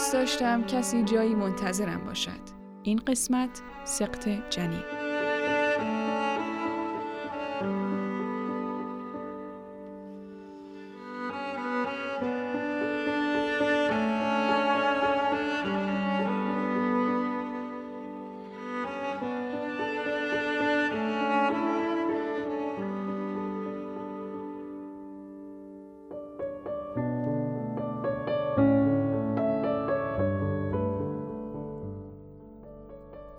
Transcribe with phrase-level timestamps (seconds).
[0.00, 2.40] دوست داشتم کسی جایی منتظرم باشد.
[2.82, 5.09] این قسمت سقط جنین.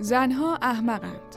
[0.01, 1.35] زنها احمقند.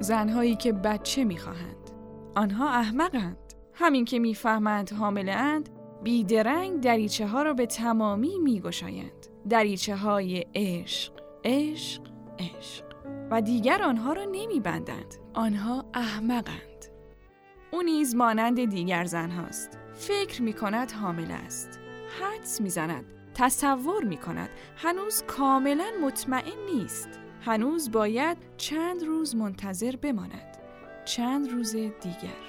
[0.00, 1.90] زنهایی که بچه می‌خواهند.
[2.34, 3.36] آنها احمقند.
[3.74, 5.68] همین که می‌فهمند حامله اند
[6.02, 9.26] بیدرنگ دریچه ها را به تمامی میگشایند.
[9.48, 11.12] دریچه های عشق،
[11.44, 12.02] عشق،
[12.38, 12.84] عشق.
[13.30, 15.14] و دیگر آنها را نمیبندند.
[15.34, 16.84] آنها احمقند.
[17.70, 19.78] او نیز مانند دیگر زن هاست.
[19.94, 21.78] فکر می کند حامله است.
[22.20, 23.04] حدس می زند.
[23.34, 24.50] تصور می کند.
[24.76, 27.08] هنوز کاملا مطمئن نیست.
[27.40, 30.56] هنوز باید چند روز منتظر بماند.
[31.04, 32.48] چند روز دیگر.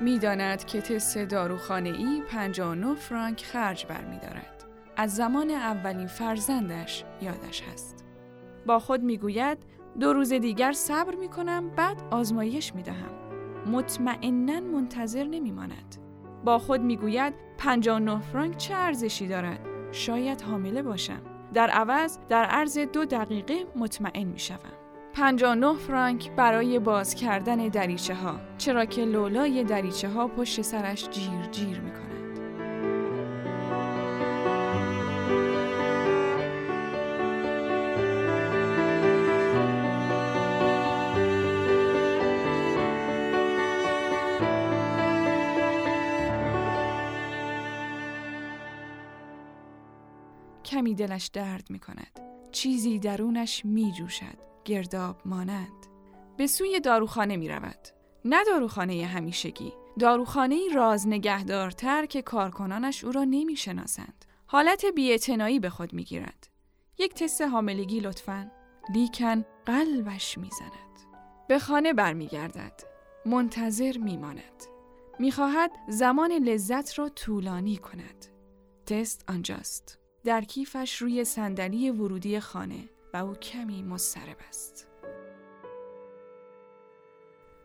[0.00, 4.64] می‌داند که تست داروخانه ای 59 فرانک خرج برمیدارد.
[4.96, 8.04] از زمان اولین فرزندش یادش هست.
[8.66, 9.58] با خود می‌گوید
[10.00, 13.20] دو روز دیگر صبر می کنم بعد آزمایش می دهم.
[13.66, 15.96] مطمئنا منتظر نمی ماند.
[16.44, 19.60] با خود می گوید 59 فرانک چه ارزشی دارد؟
[19.92, 21.22] شاید حامله باشم.
[21.54, 24.58] در عوض در عرض دو دقیقه مطمئن می شوم.
[25.12, 31.46] 59 فرانک برای باز کردن دریچه ها چرا که لولای دریچه ها پشت سرش جیر
[31.50, 32.09] جیر می کند.
[50.90, 52.20] کمی دلش درد می کند.
[52.52, 54.38] چیزی درونش می جوشد.
[54.64, 55.86] گرداب مانند.
[56.36, 57.88] به سوی داروخانه می رود.
[58.24, 59.72] نه داروخانه همیشگی.
[59.98, 64.24] داروخانه راز نگهدارتر که کارکنانش او را نمی شناسند.
[64.46, 66.48] حالت بیعتنایی به خود می گیرد.
[66.98, 68.50] یک تست حاملگی لطفاً.
[68.94, 71.08] لیکن قلبش می زند.
[71.48, 72.82] به خانه برمیگردد.
[73.26, 74.64] منتظر می ماند.
[75.18, 78.26] می خواهد زمان لذت را طولانی کند.
[78.86, 79.99] تست آنجاست.
[80.24, 84.86] در کیفش روی صندلی ورودی خانه و او کمی مضطرب است.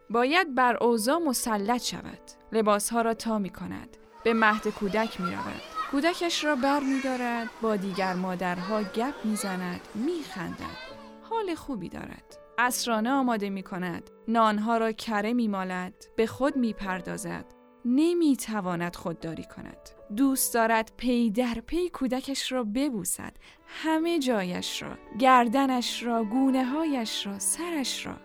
[0.09, 2.19] باید بر اوضاع مسلط شود.
[2.51, 3.97] لباسها را تا می کند.
[4.23, 5.61] به مهد کودک می رود.
[5.91, 7.49] کودکش را بر می دارد.
[7.61, 9.81] با دیگر مادرها گپ می زند.
[9.95, 10.95] می خندد.
[11.29, 12.37] حال خوبی دارد.
[12.57, 14.09] اسرانه آماده می کند.
[14.27, 16.05] نانها را کره می مالد.
[16.15, 17.45] به خود می پردازد.
[17.85, 19.89] نمی تواند خودداری کند.
[20.15, 23.37] دوست دارد پی در پی کودکش را ببوسد.
[23.67, 28.15] همه جایش را، گردنش را، گونه هایش را، سرش را.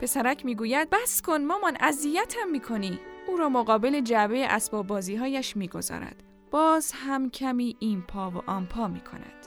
[0.00, 2.98] پسرک می‌گوید بس کن مامان اذیتم می‌کنی.
[3.28, 6.22] او را مقابل جعبه اسباب بازی هایش می‌گذارد.
[6.50, 9.46] باز هم کمی این پا و آن پا می کند.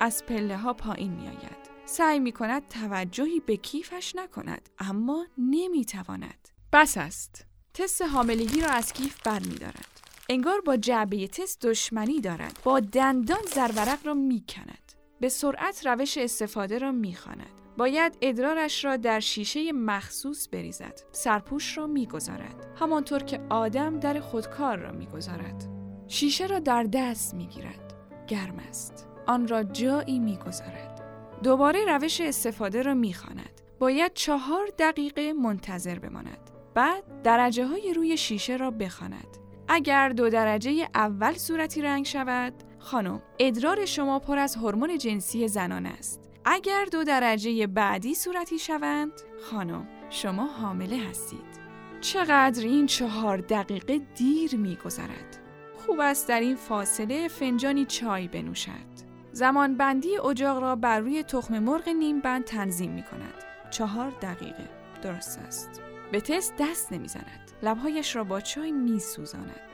[0.00, 1.68] از پله ها پایین می آید.
[1.84, 6.48] سعی می کند توجهی به کیفش نکند اما نمی تواند.
[6.72, 7.47] بس است.
[7.78, 10.00] تست حاملگی را از کیف بر می دارد.
[10.28, 12.60] انگار با جعبه تست دشمنی دارد.
[12.64, 14.92] با دندان زرورق را می کند.
[15.20, 17.50] به سرعت روش استفاده را می خاند.
[17.76, 21.00] باید ادرارش را در شیشه مخصوص بریزد.
[21.12, 22.66] سرپوش را می‌گذارد.
[22.80, 25.68] همانطور که آدم در خودکار را می‌گذارد.
[26.08, 27.94] شیشه را در دست می‌گیرد.
[28.26, 29.06] گرم است.
[29.26, 31.02] آن را جایی می‌گذارد.
[31.42, 33.60] دوباره روش استفاده را می‌خواند.
[33.78, 36.47] باید چهار دقیقه منتظر بماند.
[36.78, 39.36] بعد درجه های روی شیشه را بخواند.
[39.68, 45.86] اگر دو درجه اول صورتی رنگ شود، خانم، ادرار شما پر از هورمون جنسی زنان
[45.86, 46.20] است.
[46.44, 49.12] اگر دو درجه بعدی صورتی شوند،
[49.50, 51.58] خانم، شما حامله هستید.
[52.00, 55.38] چقدر این چهار دقیقه دیر میگذرد.
[55.76, 59.08] خوب است در این فاصله فنجانی چای بنوشد.
[59.32, 63.34] زمان بندی اجاق را بر روی تخم مرغ نیم بند تنظیم می کند.
[63.70, 64.68] چهار دقیقه.
[65.02, 65.87] درست است.
[66.12, 67.52] به تست دست نمی‌زند.
[67.62, 69.70] لبهایش را با چای می سوزاند.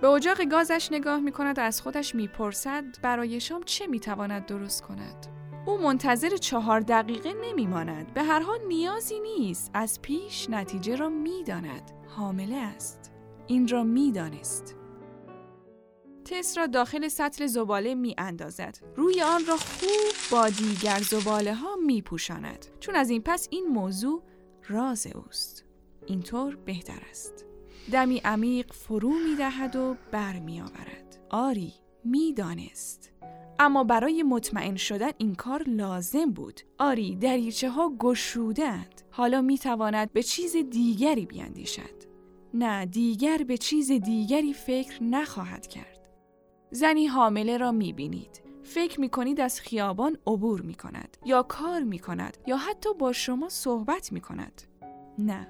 [0.00, 4.00] به اجاق گازش نگاه می کند و از خودش می پرسد برای شام چه می
[4.00, 5.26] تواند درست کند.
[5.66, 8.14] او منتظر چهار دقیقه نمی ماند.
[8.14, 9.70] به هر حال نیازی نیست.
[9.74, 11.90] از پیش نتیجه را می داند.
[12.08, 13.12] حامله است.
[13.46, 14.76] این را می دانست.
[16.24, 18.78] تست را داخل سطل زباله می اندازد.
[18.96, 22.66] روی آن را خوب با دیگر زباله ها می پوشاند.
[22.80, 24.22] چون از این پس این موضوع
[24.70, 25.64] راز اوست.
[26.06, 27.46] اینطور بهتر است.
[27.92, 31.18] دمی عمیق فرو می دهد و بر می آورد.
[31.30, 31.72] آری
[32.04, 33.12] می دانست.
[33.58, 36.60] اما برای مطمئن شدن این کار لازم بود.
[36.78, 39.02] آری دریچه ها گشودند.
[39.10, 42.10] حالا می تواند به چیز دیگری بیاندیشد.
[42.54, 46.08] نه دیگر به چیز دیگری فکر نخواهد کرد.
[46.70, 48.49] زنی حامله را می بینید.
[48.70, 53.12] فکر می کنید از خیابان عبور می کند یا کار می کند یا حتی با
[53.12, 54.62] شما صحبت می کند.
[55.18, 55.48] نه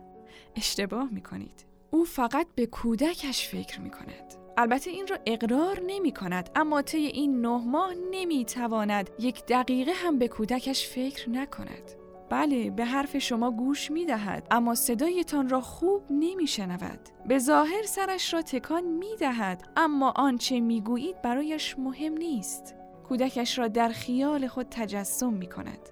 [0.57, 1.67] اشتباه می کنید.
[1.91, 4.35] او فقط به کودکش فکر می کند.
[4.57, 9.93] البته این را اقرار نمی کند اما طی این نه ماه نمی تواند یک دقیقه
[9.93, 11.93] هم به کودکش فکر نکند.
[12.31, 17.01] بله به حرف شما گوش می دهد اما صدایتان را خوب نمی شنود.
[17.27, 22.80] به ظاهر سرش را تکان می دهد اما آنچه می گویید برایش مهم نیست.
[23.11, 25.89] کودکش را در خیال خود تجسم می کند.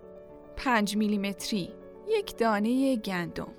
[0.57, 1.73] پنج میلیمتری
[2.09, 3.53] یک دانه گندم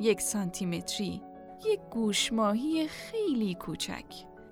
[0.00, 1.22] یک سانتیمتری
[1.66, 4.04] یک گوشماهی خیلی کوچک.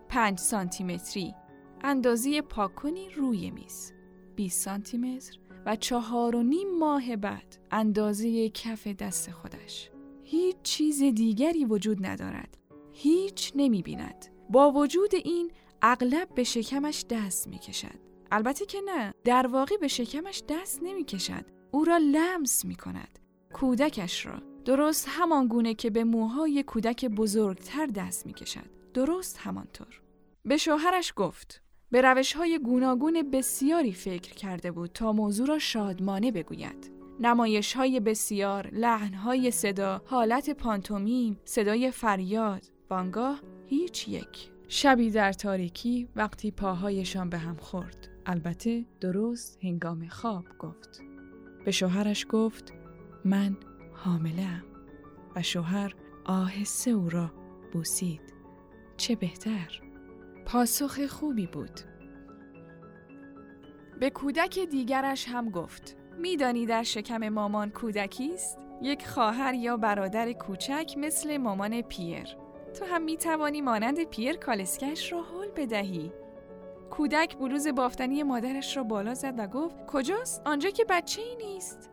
[0.09, 1.35] پنج سانتیمتری
[1.81, 3.93] اندازه پاکنی روی میز.
[4.37, 9.91] 20 سانتی متر و چهار و نیم ماه بعد اندازه کف دست خودش.
[10.25, 12.59] هیچ چیز دیگری وجود ندارد.
[12.93, 15.51] هیچ نمی بیند با وجود این
[15.83, 19.15] اغلب به شکمش دست می کشد البته که نه.
[19.25, 23.19] در واقع به شکمش دست نمی کشد او را لمس می کند
[23.53, 24.43] کودکش را.
[24.65, 30.03] درست همان گونه که به موهای کودک بزرگتر دست می کشد درست همانطور.
[30.45, 31.63] به شوهرش گفت.
[31.91, 36.93] به روش های گوناگون بسیاری فکر کرده بود تا موضوع را شادمانه بگوید.
[37.21, 44.52] نمایش های بسیار، لحن های صدا، حالت پانتومیم، صدای فریاد، بانگاه هیچ یک.
[44.75, 48.09] شبی در تاریکی وقتی پاهایشان به هم خورد.
[48.27, 51.03] البته درست هنگام خواب گفت.
[51.65, 52.73] به شوهرش گفت
[53.25, 53.57] من
[53.93, 54.63] حامله
[55.37, 57.33] و شوهر آهسته او را
[57.73, 58.21] بوسید.
[58.97, 59.81] چه بهتر؟
[60.47, 61.81] پاسخ خوبی بود.
[64.01, 70.33] به کودک دیگرش هم گفت میدانی در شکم مامان کودکی است یک خواهر یا برادر
[70.33, 72.42] کوچک مثل مامان پیر
[72.73, 76.13] تو هم می توانی مانند پیر کالسکش را حل بدهی.
[76.91, 81.91] کودک بلوز بافتنی مادرش را بالا زد و گفت کجاست؟ آنجا که بچه ای نیست.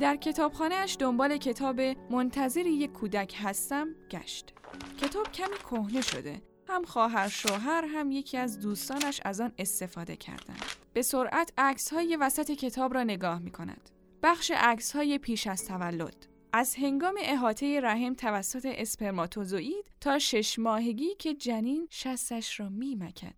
[0.00, 1.80] در کتابخانهاش دنبال کتاب
[2.10, 4.54] منتظر یک کودک هستم گشت.
[5.02, 6.42] کتاب کمی کهنه شده.
[6.68, 10.64] هم خواهر شوهر هم یکی از دوستانش از آن استفاده کردند.
[10.92, 13.90] به سرعت عکس های وسط کتاب را نگاه می کند.
[14.22, 16.26] بخش عکس های پیش از تولد.
[16.52, 23.34] از هنگام احاطه رحم توسط اسپرماتوزوئید تا شش ماهگی که جنین شستش را می مکد.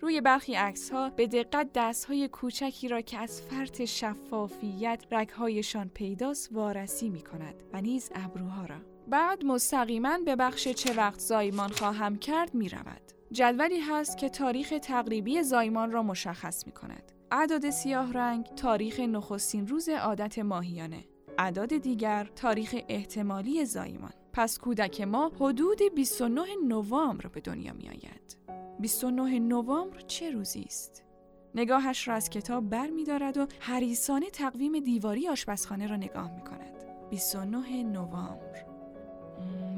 [0.00, 5.88] روی برخی عکس ها به دقت دست های کوچکی را که از فرط شفافیت رگهایشان
[5.88, 8.76] پیداست وارسی می کند و نیز ابروها را.
[9.08, 13.02] بعد مستقیما به بخش چه وقت زایمان خواهم کرد می رود.
[13.32, 17.12] جدولی هست که تاریخ تقریبی زایمان را مشخص می کند.
[17.30, 21.04] اعداد سیاه رنگ تاریخ نخستین روز عادت ماهیانه.
[21.38, 24.12] اعداد دیگر تاریخ احتمالی زایمان.
[24.32, 28.36] پس کودک ما حدود 29 نوامبر به دنیا می آید.
[28.80, 31.04] 29 نوامبر چه روزی است؟
[31.54, 36.40] نگاهش را از کتاب بر می دارد و حریسانه تقویم دیواری آشپزخانه را نگاه می
[36.40, 36.84] کند.
[37.10, 38.64] 29 نوامبر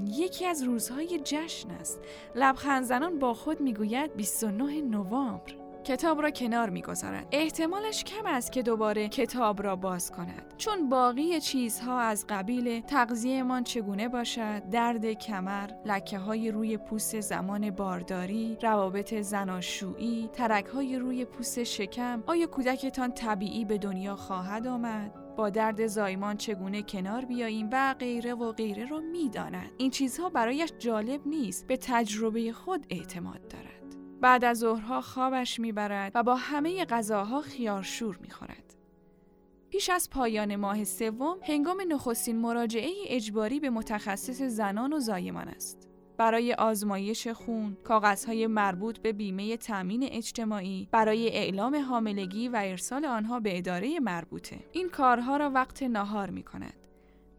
[0.07, 2.01] یکی از روزهای جشن است
[2.35, 7.27] لبخند زنان با خود می‌گوید 29 نوامبر کتاب را کنار می‌گذارد.
[7.33, 10.55] احتمالش کم است که دوباره کتاب را باز کند.
[10.59, 17.71] چون باقی چیزها از قبیل تغذیهمان چگونه باشد؟ درد کمر لکه های روی پوست زمان
[17.71, 22.23] بارداری روابط زناشویی ترک های روی پوست شکم.
[22.27, 28.35] آیا کودکتان طبیعی به دنیا خواهد آمد؟ با درد زایمان چگونه کنار بیاییم و غیره
[28.35, 29.71] و غیره رو می‌داند.
[29.79, 31.67] این چیزها برایش جالب نیست.
[31.67, 33.80] به تجربه خود اعتماد دارد.
[34.21, 38.75] بعد از ظهرها خوابش می‌برد و با همه غذاها خیارشور می‌خورد
[39.71, 45.87] پیش از پایان ماه سوم هنگام نخستین مراجعه اجباری به متخصص زنان و زایمان است
[46.17, 53.41] برای آزمایش خون، کاغذهای مربوط به بیمه تأمین اجتماعی، برای اعلام حاملگی و ارسال آنها
[53.41, 54.61] به اداره مربوطه.
[54.73, 56.87] این کارها را وقت نهار می کند.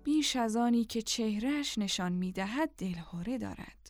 [0.03, 3.80] بیش از آنی که چهرهش نشان می دهد دلهوره دارد.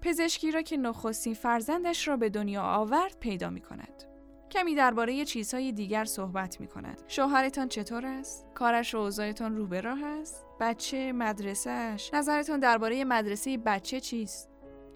[0.00, 4.04] پزشکی را که نخستین فرزندش را به دنیا آورد پیدا می کند.
[4.50, 7.02] کمی درباره چیزهای دیگر صحبت می کند.
[7.08, 13.58] شوهرتان چطور است؟ کارش و اوضاعتان رو به راه است؟ بچه مدرسهش نظرتون درباره مدرسه
[13.58, 14.48] بچه چیست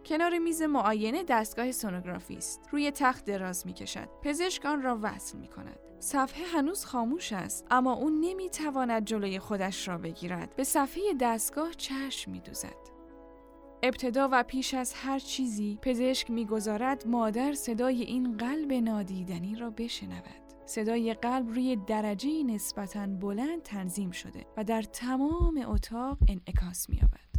[0.05, 5.39] کنار میز معاینه دستگاه سونوگرافی است روی تخت دراز می کشد پزشک آن را وصل
[5.39, 10.65] می کند صفحه هنوز خاموش است اما او نمی تواند جلوی خودش را بگیرد به
[10.65, 12.93] صفحه دستگاه چشم می دوزد
[13.85, 20.43] ابتدا و پیش از هر چیزی پزشک می‌گذارد مادر صدای این قلب نادیدنی را بشنود.
[20.67, 27.33] صدای قلب روی درجه نسبتاً بلند تنظیم شده و در تمام اتاق انعکاس می‌یابد.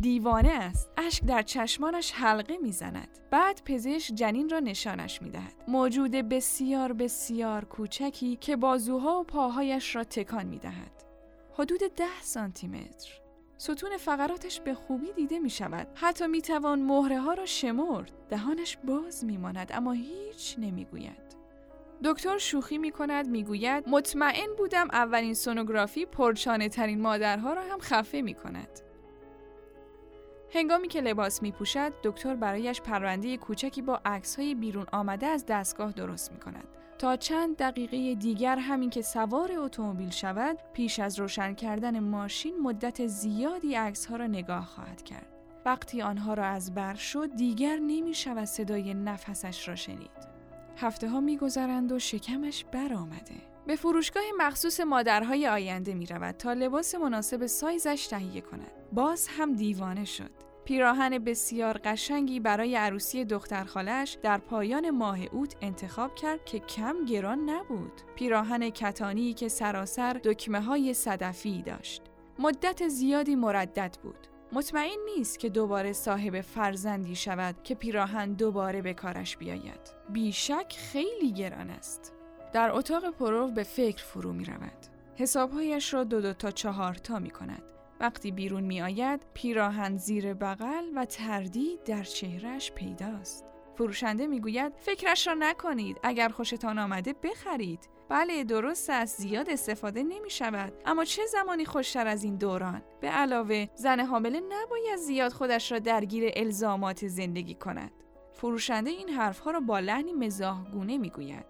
[0.00, 0.90] دیوانه است.
[0.96, 3.18] اشک در چشمانش حلقه می‌زند.
[3.30, 5.64] بعد پزشک جنین را نشانش می‌دهد.
[5.68, 11.04] موجود بسیار بسیار کوچکی که بازوها و پاهایش را تکان می‌دهد.
[11.52, 13.23] حدود ده سانتی متر.
[13.58, 15.86] ستون فقراتش به خوبی دیده می شود.
[15.94, 18.12] حتی می توان مهره ها را شمرد.
[18.28, 21.34] دهانش باز می ماند اما هیچ نمی گوید.
[22.04, 27.78] دکتر شوخی می کند می گوید مطمئن بودم اولین سونوگرافی پرچانه ترین مادرها را هم
[27.78, 28.80] خفه می کند.
[30.54, 35.46] هنگامی که لباس می پوشد، دکتر برایش پرونده کوچکی با عکس های بیرون آمده از
[35.46, 36.68] دستگاه درست می کند.
[36.98, 43.06] تا چند دقیقه دیگر همین که سوار اتومبیل شود، پیش از روشن کردن ماشین مدت
[43.06, 45.26] زیادی عکس ها را نگاه خواهد کرد.
[45.66, 50.34] وقتی آنها را از بر شد، دیگر نمی شود صدای نفسش را شنید.
[50.76, 53.34] هفته ها می گذرند و شکمش برآمده.
[53.66, 58.70] به فروشگاه مخصوص مادرهای آینده می رود تا لباس مناسب سایزش تهیه کند.
[58.92, 60.43] باز هم دیوانه شد.
[60.64, 67.04] پیراهن بسیار قشنگی برای عروسی دختر خالش در پایان ماه اوت انتخاب کرد که کم
[67.04, 67.92] گران نبود.
[68.14, 72.02] پیراهن کتانی که سراسر دکمه های صدفی داشت.
[72.38, 74.26] مدت زیادی مردد بود.
[74.52, 79.94] مطمئن نیست که دوباره صاحب فرزندی شود که پیراهن دوباره به کارش بیاید.
[80.08, 82.12] بیشک خیلی گران است.
[82.52, 84.86] در اتاق پرو به فکر فرو می رود.
[85.16, 87.73] حسابهایش را دو دو تا چهار تا می کند.
[88.00, 93.44] وقتی بیرون می آید پیراهن زیر بغل و تردید در چهرش پیداست.
[93.74, 96.00] فروشنده می گوید فکرش را نکنید.
[96.02, 97.88] اگر خوشتان آمده بخرید.
[98.08, 99.20] بله درست است.
[99.20, 104.40] زیاد استفاده نمی شود اما چه زمانی خوشتر از این دوران؟ به علاوه زن حامله
[104.40, 107.90] نباید زیاد خودش را درگیر الزامات زندگی کند.
[108.32, 111.46] فروشنده این حرفها را با لحنی مزاحگونه می گوید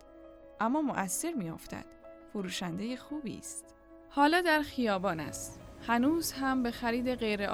[0.61, 1.85] اما مؤثر می افتد
[2.33, 3.75] فروشنده خوبی است.
[4.09, 5.64] حالا در خیابان است.
[5.87, 7.47] هنوز هم به خرید غیر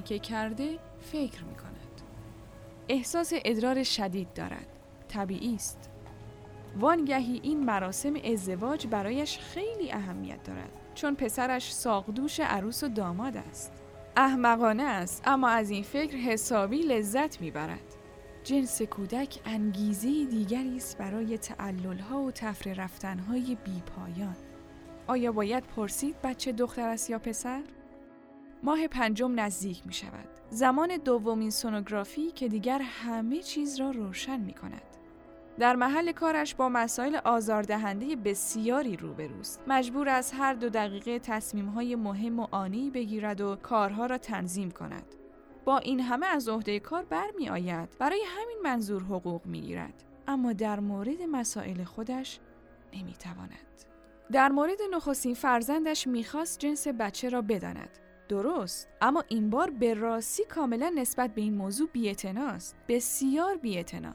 [0.00, 2.00] که کرده فکر می کند.
[2.88, 4.66] احساس ادرار شدید دارد.
[5.08, 5.90] طبیعی است.
[6.76, 13.72] وانگهی این مراسم ازدواج برایش خیلی اهمیت دارد چون پسرش ساقدوش عروس و داماد است.
[14.16, 17.96] احمقانه است اما از این فکر حسابی لذت می‌برد.
[18.44, 24.36] جنس کودک انگیزه دیگری است برای تعللها و تفره رفتنهای بیپایان.
[25.06, 27.62] آیا باید پرسید بچه دختر است یا پسر؟
[28.62, 30.28] ماه پنجم نزدیک می شود.
[30.50, 34.82] زمان دومین سونوگرافی که دیگر همه چیز را روشن می کند.
[35.58, 39.62] در محل کارش با مسائل آزاردهنده بسیاری روبروست.
[39.66, 45.14] مجبور از هر دو دقیقه تصمیمهای مهم و آنی بگیرد و کارها را تنظیم کند.
[45.64, 47.96] با این همه از عهده کار برمی آید.
[47.98, 50.04] برای همین منظور حقوق می گیرد.
[50.28, 52.40] اما در مورد مسائل خودش
[52.92, 53.93] نمی تواند.
[54.32, 57.98] در مورد نخستین فرزندش می‌خواست جنس بچه را بداند.
[58.28, 62.76] درست اما این بار به راستی کاملا نسبت به این موضوع بی‌اعتناست.
[62.88, 64.14] بسیار بی‌اعتنا.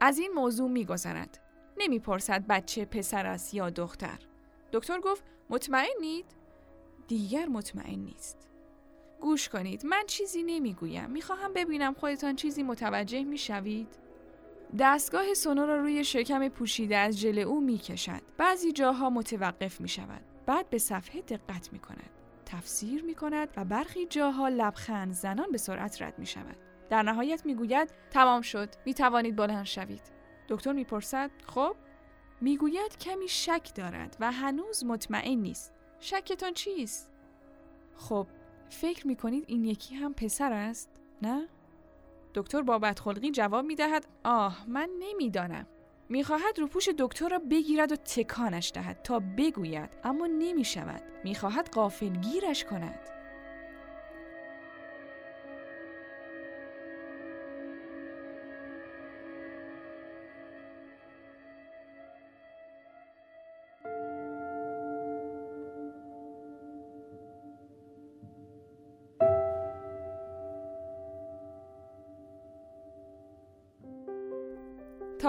[0.00, 1.40] از این موضوع میگذرد.
[1.78, 4.18] نمی‌پرسد بچه پسر است یا دختر.
[4.72, 6.26] دکتر گفت مطمئنید؟
[7.08, 8.48] دیگر مطمئن نیست.
[9.20, 11.10] گوش کنید من چیزی نمی‌گویم.
[11.10, 13.88] می‌خواهم ببینم خودتان چیزی متوجه می‌شوید؟
[14.78, 18.22] دستگاه سونو را روی شکم پوشیده از ژل او می کشد.
[18.38, 20.20] بعضی جاها متوقف می شود.
[20.46, 22.10] بعد به صفحه دقت می کند.
[22.46, 26.56] تفسیر می کند و برخی جاها لبخند زنان به سرعت رد می شود.
[26.90, 28.68] در نهایت می گوید تمام شد.
[28.84, 30.02] می توانید بلند شوید.
[30.48, 31.76] دکتر می پرسد خب؟
[32.40, 35.72] می گوید کمی شک دارد و هنوز مطمئن نیست.
[36.00, 37.10] شکتان چیست؟
[37.96, 38.26] خب
[38.70, 40.90] فکر می کنید این یکی هم پسر است؟
[41.22, 41.48] نه؟
[42.34, 45.66] دکتر با بدخلقی جواب می دهد آه من نمی‌دانم.
[46.08, 51.02] می‌خواهد روپوش دکتر را بگیرد و تکانش دهد تا بگوید اما نمی شود.
[51.24, 53.00] می‌خواهد قافلگیرش کند.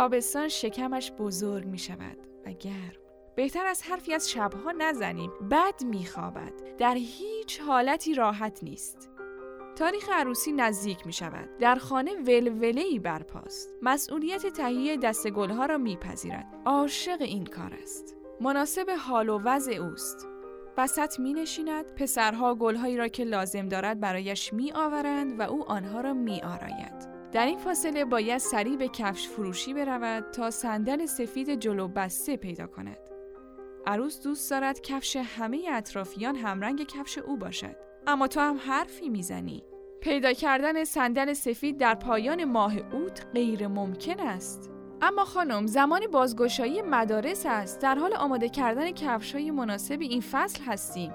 [0.02, 3.02] تابستان شکمش بزرگ می شود و گرم.
[3.36, 9.10] بهتر از حرفی از شبها نزنیم بد میخوابد در هیچ حالتی راحت نیست
[9.76, 11.50] تاریخ عروسی نزدیک می شود.
[11.60, 13.70] در خانه ولوله ای برپاست.
[13.82, 16.62] مسئولیت تهیه دست گلها را میپذیرد.
[16.66, 18.16] عاشق این کار است.
[18.40, 20.28] مناسب حال و وضع اوست.
[20.78, 26.02] وسط می نشیند پسرها گلهایی را که لازم دارد برایش می آورند و او آنها
[26.02, 27.11] را می آراید.
[27.32, 32.68] در این فاصله باید سریع به کفش فروشی برود تا صندل سفید جلو بسته پیدا
[32.68, 32.98] کند.
[33.88, 37.76] عروس دوست دارد کفش همه اطرافیان همرنگ کفش او باشد.
[38.08, 39.64] اما تو هم حرفی می‌زنی.
[40.02, 44.72] پیدا کردن صندل سفید در پایان ماه اوت غیر ممکن است.
[45.02, 50.64] اما خانم زمان بازگشایی مدارس است در حال آماده کردن کفش های مناسب این فصل
[50.64, 51.14] هستیم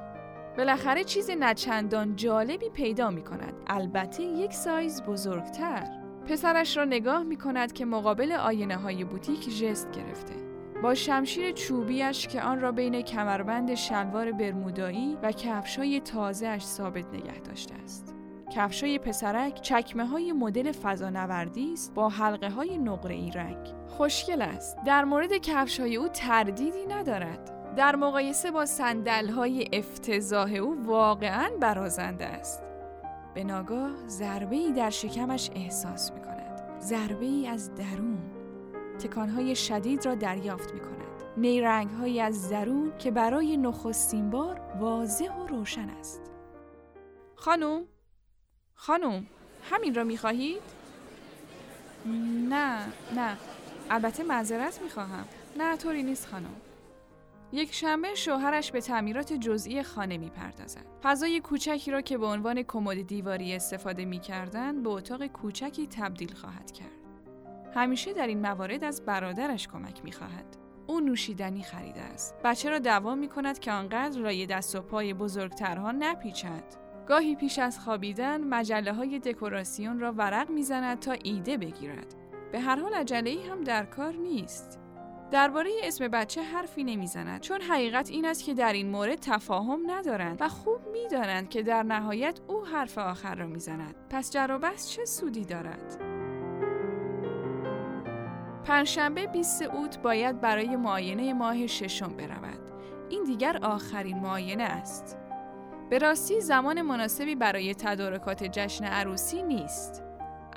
[0.57, 5.96] بالاخره چیز نچندان جالبی پیدا می کند البته یک سایز بزرگتر
[6.29, 10.35] پسرش را نگاه می کند که مقابل آینه های بوتیک جست گرفته
[10.83, 17.07] با شمشیر چوبیش که آن را بین کمربند شلوار برمودایی و کفش های تازه ثابت
[17.15, 18.17] نگه داشته است
[18.55, 23.75] کفشای پسرک چکمه های مدل فضانوردی است با حلقه های نقره ای رنگ.
[23.87, 24.77] خوشگل است.
[24.87, 27.75] در مورد کفش های او تردیدی ندارد.
[27.77, 32.66] در مقایسه با سندل های افتضاح او واقعا برازنده است.
[33.37, 36.81] به ناگاه ضربه ای در شکمش احساس می کند.
[36.81, 38.19] ضربه ای از درون.
[39.17, 41.23] های شدید را دریافت می کند.
[41.37, 46.21] نیرنگ های از درون که برای نخستین بار واضح و روشن است.
[47.35, 47.85] خانم
[48.75, 49.27] خانم
[49.71, 50.63] همین را می‌خواهید؟
[52.49, 52.79] نه
[53.17, 53.37] نه
[53.91, 55.25] البته معذرت می‌خواهم
[55.57, 56.55] نه طوری نیست خانم
[57.53, 60.87] یک شنبه شوهرش به تعمیرات جزئی خانه می‌پردازد.
[61.03, 66.73] فضای کوچکی را که به عنوان کمد دیواری استفاده می‌کردند به اتاق کوچکی تبدیل خواهد
[66.73, 66.89] کرد.
[67.75, 70.57] همیشه در این موارد از برادرش کمک می‌خواهد.
[70.87, 72.35] او نوشیدنی خریده است.
[72.45, 76.65] بچه را دوام می کند که آنقدر رای دست و پای بزرگترها نپیچد.
[77.09, 82.15] گاهی پیش از خوابیدن مجله های دکوراسیون را ورق می‌زند تا ایده بگیرد.
[82.53, 84.81] به هر حال عجله هم در کار نیست.
[85.31, 90.43] درباره اسم بچه حرفی نمی‌زند چون حقیقت این است که در این مورد تفاهم ندارند
[90.43, 93.95] و خوب می‌دانند که در نهایت او حرف آخر را می‌زند.
[94.11, 94.59] پس جر
[94.89, 96.01] چه سودی دارد؟
[98.65, 102.71] پنجشنبه 20 اوت باید برای معاینه ماه ششم برود.
[103.11, 105.19] این دیگر آخرین معاینه است.
[105.91, 110.06] به راستی زمان مناسبی برای تدارکات جشن عروسی نیست.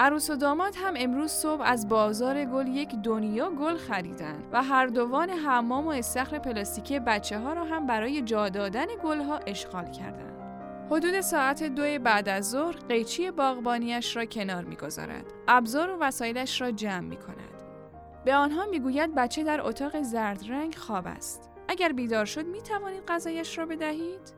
[0.01, 4.87] عروس و داماد هم امروز صبح از بازار گل یک دنیا گل خریدن و هر
[4.87, 9.91] دوان حمام و استخر پلاستیکی بچه ها را هم برای جا دادن گل ها اشغال
[9.91, 10.39] کردند.
[10.91, 15.25] حدود ساعت دو بعد از ظهر قیچی باغبانیش را کنار می‌گذارد.
[15.47, 17.63] ابزار و وسایلش را جمع می کند.
[18.25, 21.49] به آنها می‌گوید بچه در اتاق زرد رنگ خواب است.
[21.67, 24.33] اگر بیدار شد می توانید غذایش را بدهید؟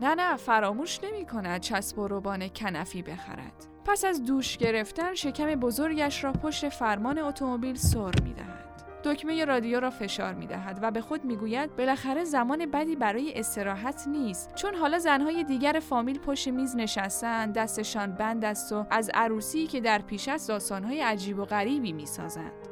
[0.00, 3.75] نه نه فراموش نمی کند چسب و روبان کنفی بخرد.
[3.86, 8.66] پس از دوش گرفتن شکم بزرگش را پشت فرمان اتومبیل سر می دهد.
[9.04, 13.38] دکمه رادیو را فشار می دهد و به خود می گوید بالاخره زمان بدی برای
[13.38, 19.10] استراحت نیست چون حالا زنهای دیگر فامیل پشت میز نشستن دستشان بند است و از
[19.14, 22.65] عروسی که در پیش است داستانهای عجیب و غریبی می سازند.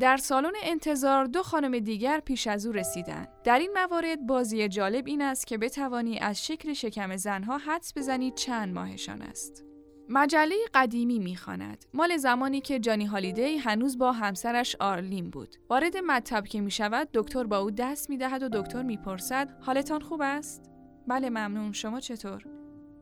[0.00, 3.28] در سالن انتظار دو خانم دیگر پیش از او رسیدند.
[3.44, 8.30] در این موارد بازی جالب این است که بتوانی از شکل شکم زنها حدس بزنی
[8.30, 9.64] چند ماهشان است.
[10.08, 11.84] مجله قدیمی می‌خواند.
[11.94, 15.56] مال زمانی که جانی هالیدی هنوز با همسرش آرلین بود.
[15.70, 20.00] وارد مطب که می شود دکتر با او دست می دهد و دکتر می‌پرسد حالتان
[20.00, 20.70] خوب است؟
[21.08, 22.44] بله ممنون شما چطور؟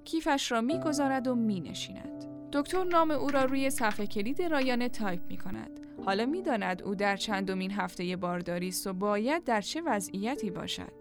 [0.05, 2.25] کیفش را می‌گذارد و می نشیند.
[2.53, 5.82] دکتر نام او را روی صفحه کلید رایانه تایپ می کند.
[6.05, 10.93] حالا می‌داند او در چندمین هفته بارداری است و باید در چه وضعیتی باشد.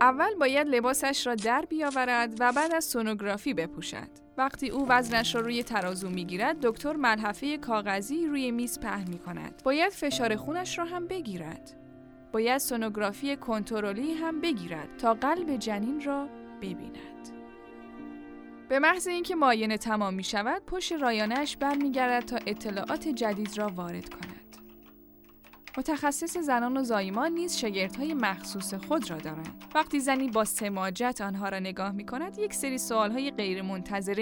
[0.00, 4.26] اول باید لباسش را در بیاورد و بعد از سونوگرافی بپوشد.
[4.38, 9.62] وقتی او وزنش را روی ترازو می‌گیرد دکتر ملحفه کاغذی روی میز پهن می کند.
[9.64, 11.72] باید فشار خونش را هم بگیرد.
[12.32, 16.28] باید سونوگرافی کنترلی هم بگیرد تا قلب جنین را
[16.62, 17.35] ببیند.
[18.68, 24.08] به محض اینکه معاینه تمام می شود پشت رایانش برمیگردد تا اطلاعات جدید را وارد
[24.08, 24.56] کند.
[25.78, 29.64] متخصص زنان و زایمان نیز شگردهای مخصوص خود را دارند.
[29.74, 33.30] وقتی زنی با سماجت آنها را نگاه می کند یک سری سوالهای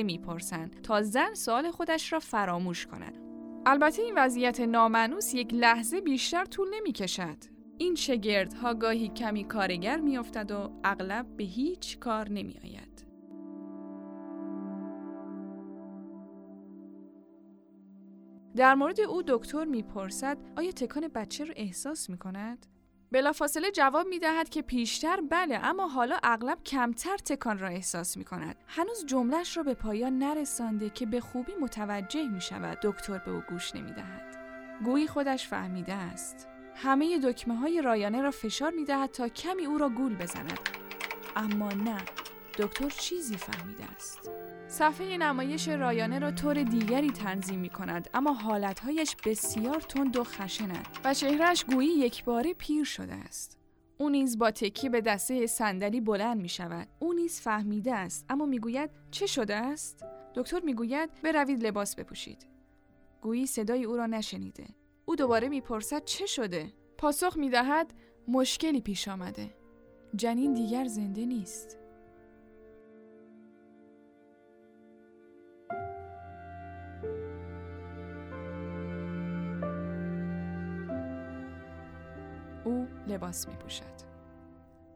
[0.03, 3.19] می پرسند تا زن سوال خودش را فراموش کند.
[3.67, 7.37] البته این وضعیت نامنوس یک لحظه بیشتر طول نمی کشد
[7.79, 12.94] این شگردها گاهی کمی کارگر می افتد و اغلب به هیچ کار نمی آید.
[18.57, 22.67] در مورد او دکتر می‌پرسد آیا تکان بچه را احساس می کند؟
[23.13, 28.25] بلافاصله جواب می دهد که پیشتر بله اما حالا اغلب کمتر تکان را احساس می
[28.25, 28.57] کند.
[28.67, 33.43] هنوز جملش را به پایان نرسانده که به خوبی متوجه می شود دکتر به او
[33.49, 34.37] گوش نمی دهد.
[34.85, 39.79] گویی خودش فهمیده است همه دکمه های رایانه را فشار می دهد تا کمی او
[39.79, 40.59] را گول بزند
[41.37, 41.99] اما نه
[42.59, 44.31] دکتر چیزی فهمیده است
[44.69, 50.89] صفحه نمایش رایانه را طور دیگری تنظیم می کند اما حالتهایش بسیار تند و خشنند
[51.05, 53.59] و چهرش گویی یک باره پیر شده است
[53.99, 56.89] او نیز با تکی به دسته صندلی بلند می شود.
[56.99, 62.47] او نیز فهمیده است اما می‌گوید چه شده است؟ دکتر می‌گوید بروید لباس بپوشید.
[63.21, 64.67] گویی صدای او را نشنیده.
[65.05, 67.95] او دوباره می‌پرسد چه شده؟ پاسخ می‌دهد
[68.29, 69.55] مشکلی پیش آمده.
[70.17, 71.79] جنین دیگر زنده نیست.
[82.65, 84.15] او لباس می پوشد.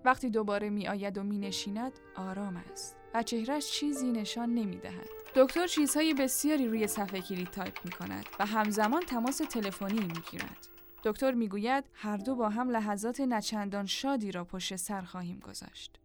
[0.05, 5.09] وقتی دوباره می آید و می نشیند آرام است و چهرش چیزی نشان نمی دهد.
[5.35, 10.69] دکتر چیزهای بسیاری روی صفحه کلید تایپ می کند و همزمان تماس تلفنی می گیرد.
[11.05, 16.01] دکتر می گوید هر دو با هم لحظات نچندان شادی را پشت سر خواهیم گذاشت.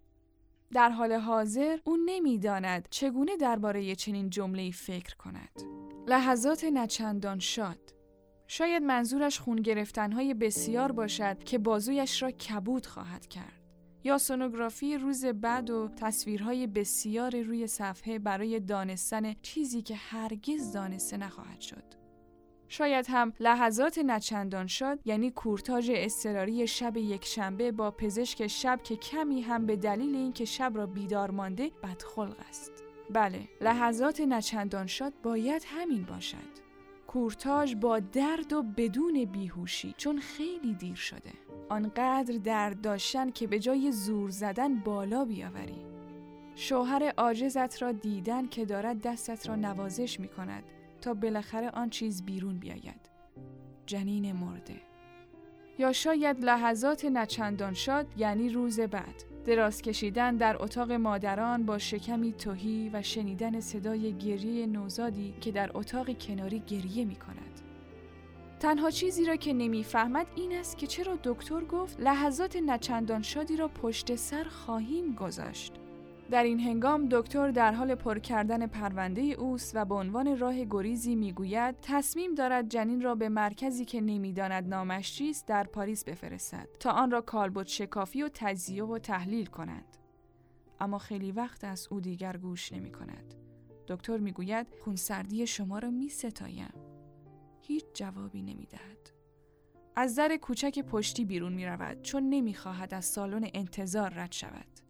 [0.72, 5.62] در حال حاضر او نمی‌داند چگونه درباره چنین جمله‌ای فکر کند.
[6.08, 7.94] لحظات نچندان شاد
[8.48, 13.64] شاید منظورش خون گرفتنهای بسیار باشد که بازویش را کبود خواهد کرد.
[14.04, 21.18] یا سونوگرافی روز بعد و تصویرهای بسیار روی صفحه برای دانستن چیزی که هرگز دانسته
[21.18, 21.84] نخواهد شد.
[22.68, 28.96] شاید هم لحظات نچندان شد یعنی کورتاژ اضطراری شب یک شنبه با پزشک شب که
[28.96, 32.72] کمی هم به دلیل اینکه شب را بیدار مانده بدخلق است.
[33.10, 36.64] بله، لحظات نچندان شد باید همین باشد.
[37.14, 41.32] کورتاژ با درد و بدون بیهوشی چون خیلی دیر شده.
[41.70, 45.86] آنقدر درد داشتن که به جای زور زدن بالا بیاوری.
[46.56, 50.64] شوهر عاجزت را دیدن که دارد دستت را نوازش می کند
[51.02, 53.10] تا بالاخره آن چیز بیرون بیاید.
[53.86, 54.82] جنین مرده.
[55.80, 59.33] یا شاید لحظات نچندان شاد یعنی روز بعد.
[59.46, 65.72] دراز کشیدن در اتاق مادران با شکمی توهی و شنیدن صدای گریه نوزادی که در
[65.74, 67.62] اتاق کناری گریه می کند.
[68.60, 73.68] تنها چیزی را که نمی‌فهمد این است که چرا دکتر گفت لحظات نچندان شادی را
[73.68, 75.74] پشت سر خواهیم گذاشت.
[76.34, 81.16] در این هنگام دکتر در حال پر کردن پرونده اوست و به عنوان راه گریزی
[81.16, 86.92] می‌گوید تصمیم دارد جنین را به مرکزی که نمی‌داند نامش چیست در پاریس بفرستد تا
[86.92, 89.98] آن را کالبد شکافی و تجزیه و تحلیل کنند
[90.80, 93.34] اما خیلی وقت از او دیگر گوش نمی کند.
[93.88, 96.74] دکتر می‌گوید خونسردی شما را می ستایم.
[97.62, 99.12] هیچ جوابی نمی دهد.
[99.96, 104.83] از در کوچک پشتی بیرون می رود چون نمی خواهد از سالن انتظار رد شود.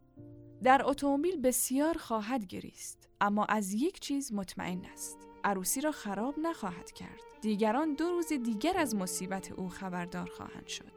[0.64, 6.92] در اتومبیل بسیار خواهد گریست اما از یک چیز مطمئن است عروسی را خراب نخواهد
[6.92, 7.20] کرد.
[7.42, 10.92] دیگران دو روز دیگر از مصیبت او خبردار خواهند شد.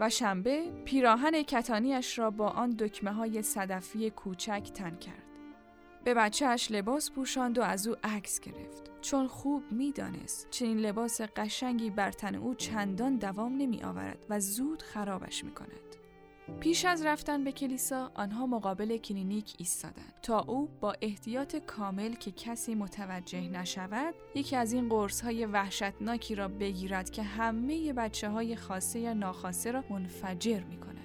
[0.00, 5.26] و شنبه پیراهن کتانیش را با آن دکمه های صدفی کوچک تن کرد.
[6.04, 8.90] به بچهش لباس پوشاند و از او عکس گرفت.
[9.00, 14.82] چون خوب می‌دانست چنین لباس قشنگی بر تن او چندان دوام نمی آورد و زود
[14.82, 16.07] خرابش می کند.
[16.60, 22.30] پیش از رفتن به کلیسا آنها مقابل کلینیک ایستادند تا او با احتیاط کامل که
[22.30, 28.56] کسی متوجه نشود یکی از این قرص های وحشتناکی را بگیرد که همه بچه های
[28.56, 30.97] خاصه یا ناخواسته را منفجر می کند.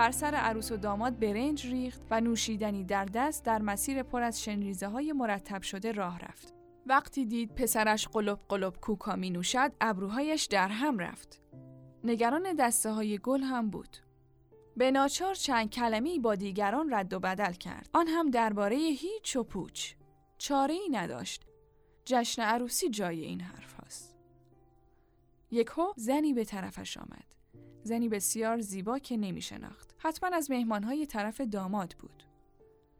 [0.00, 4.42] بر سر عروس و داماد برنج ریخت و نوشیدنی در دست در مسیر پر از
[4.42, 6.54] شنریزه های مرتب شده راه رفت.
[6.86, 11.40] وقتی دید پسرش قلب قلب کوکا می نوشد ابروهایش در هم رفت.
[12.04, 13.96] نگران دسته های گل هم بود.
[14.76, 17.88] به ناچار چند کلمه‌ای با دیگران رد و بدل کرد.
[17.92, 19.94] آن هم درباره هیچ و پوچ.
[20.38, 21.46] چاره ای نداشت.
[22.04, 24.16] جشن عروسی جای این حرف هاست.
[25.50, 27.39] یکو زنی به طرفش آمد.
[27.82, 29.94] زنی بسیار زیبا که نمی شناخت.
[29.98, 32.24] حتما از مهمانهای طرف داماد بود.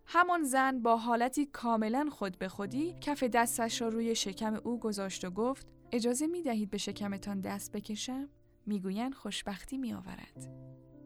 [0.07, 5.25] همان زن با حالتی کاملا خود به خودی کف دستش را روی شکم او گذاشت
[5.25, 8.29] و گفت اجازه می دهید به شکمتان دست بکشم؟
[8.66, 10.49] می‌گویند خوشبختی می آورد.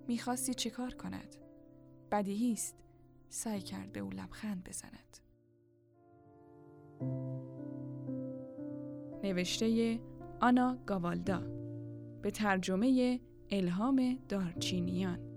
[0.09, 1.37] می‌خواستی چه کار کند؟
[2.13, 2.77] بدیهی است.
[3.29, 5.19] سعی کرد به او لبخند بزند.
[9.23, 10.01] نوشته
[10.41, 11.41] آنا گاوالدا
[12.23, 15.34] به ترجمه الهام دارچینیان.